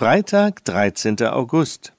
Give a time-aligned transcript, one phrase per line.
[0.00, 1.20] Freitag, 13.
[1.24, 1.92] August.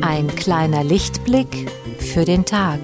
[0.00, 2.80] Ein kleiner Lichtblick für den Tag.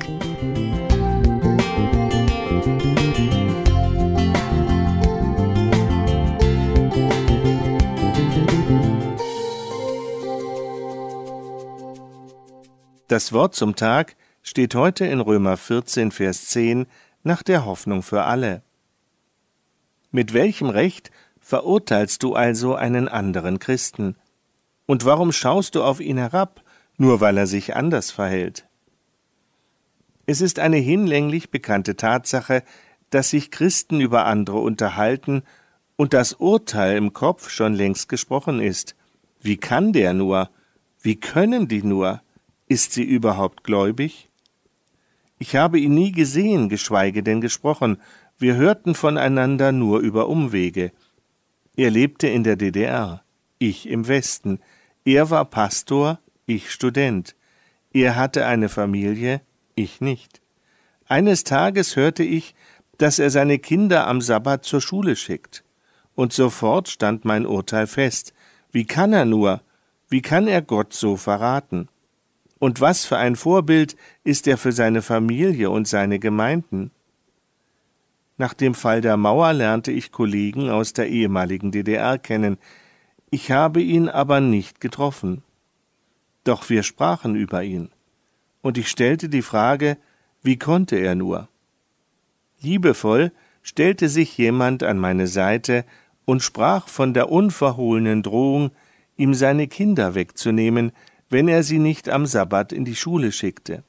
[13.09, 16.87] Das Wort zum Tag steht heute in Römer 14, Vers 10
[17.23, 18.62] nach der Hoffnung für alle.
[20.10, 24.16] Mit welchem Recht verurteilst du also einen anderen Christen?
[24.87, 26.62] Und warum schaust du auf ihn herab,
[26.96, 28.66] nur weil er sich anders verhält?
[30.24, 32.62] Es ist eine hinlänglich bekannte Tatsache,
[33.10, 35.43] dass sich Christen über andere unterhalten
[35.96, 38.96] und das Urteil im Kopf schon längst gesprochen ist.
[39.43, 40.48] Wie kann der nur?
[41.02, 42.23] Wie können die nur?
[42.74, 44.28] Ist sie überhaupt gläubig?
[45.38, 47.99] Ich habe ihn nie gesehen, geschweige denn gesprochen,
[48.37, 50.90] wir hörten voneinander nur über Umwege.
[51.76, 53.23] Er lebte in der DDR,
[53.60, 54.59] ich im Westen,
[55.04, 57.37] er war Pastor, ich Student,
[57.93, 59.40] er hatte eine Familie,
[59.77, 60.40] ich nicht.
[61.06, 62.56] Eines Tages hörte ich,
[62.99, 65.62] dass er seine Kinder am Sabbat zur Schule schickt.
[66.16, 68.34] Und sofort stand mein Urteil fest.
[68.72, 69.62] Wie kann er nur?
[70.09, 71.88] Wie kann er Gott so verraten?
[72.65, 76.93] Und was für ein Vorbild ist er für seine Familie und seine Gemeinden?
[78.38, 82.56] Nach dem Fall der Mauer lernte ich Kollegen aus der ehemaligen DDR kennen.
[83.28, 85.43] Ich habe ihn aber nicht getroffen.
[86.44, 87.91] Doch wir sprachen über ihn.
[88.62, 89.99] Und ich stellte die Frage,
[90.43, 91.49] wie konnte er nur?
[92.62, 93.31] Liebevoll
[93.62, 95.84] stellte sich jemand an meine Seite
[96.25, 98.71] und sprach von der unverhohlenen Drohung,
[99.19, 100.93] ihm seine Kinder wegzunehmen,
[101.31, 103.83] wenn er sie nicht am Sabbat in die Schule schickte.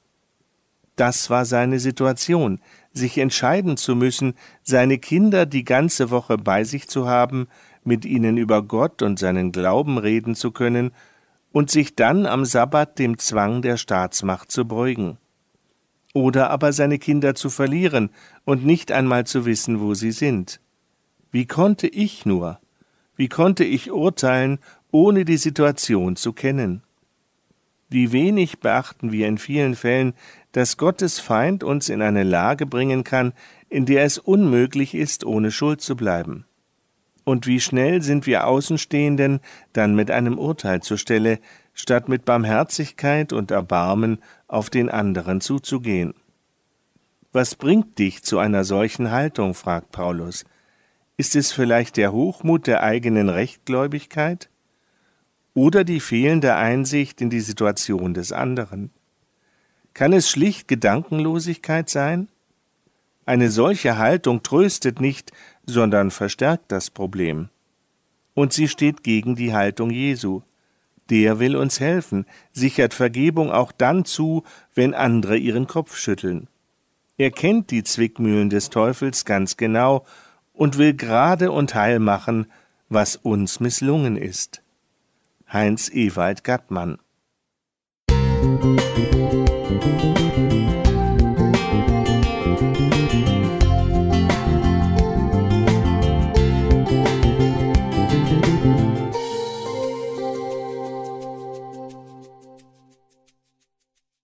[0.96, 2.60] Das war seine Situation,
[2.94, 4.34] sich entscheiden zu müssen,
[4.64, 7.48] seine Kinder die ganze Woche bei sich zu haben,
[7.84, 10.92] mit ihnen über Gott und seinen Glauben reden zu können
[11.52, 15.18] und sich dann am Sabbat dem Zwang der Staatsmacht zu beugen.
[16.14, 18.10] Oder aber seine Kinder zu verlieren
[18.46, 20.62] und nicht einmal zu wissen, wo sie sind.
[21.32, 22.60] Wie konnte ich nur?
[23.18, 24.60] Wie konnte ich urteilen,
[24.92, 26.85] ohne die Situation zu kennen?
[27.96, 30.16] Wie wenig beachten wir in vielen Fällen,
[30.52, 33.32] dass Gottes Feind uns in eine Lage bringen kann,
[33.70, 36.44] in der es unmöglich ist, ohne Schuld zu bleiben.
[37.24, 39.40] Und wie schnell sind wir Außenstehenden
[39.72, 41.40] dann mit einem Urteil zur Stelle,
[41.74, 44.18] statt mit Barmherzigkeit und Erbarmen
[44.50, 46.16] auf den anderen zuzugehen.
[47.32, 49.54] Was bringt dich zu einer solchen Haltung?
[49.54, 50.44] fragt Paulus.
[51.16, 54.50] Ist es vielleicht der Hochmut der eigenen Rechtgläubigkeit?
[55.56, 58.92] Oder die fehlende Einsicht in die Situation des anderen?
[59.96, 62.28] Kann es schlicht Gedankenlosigkeit sein?
[63.26, 65.32] Eine solche Haltung tröstet nicht,
[65.66, 67.50] sondern verstärkt das Problem.
[68.36, 70.42] Und sie steht gegen die Haltung Jesu.
[71.10, 76.50] Der will uns helfen, sichert Vergebung auch dann zu, wenn andere ihren Kopf schütteln.
[77.18, 80.06] Er kennt die Zwickmühlen des Teufels ganz genau
[80.52, 82.48] und will gerade und heil machen,
[82.90, 84.62] was uns misslungen ist.
[85.52, 86.98] Heinz Ewald Gattmann.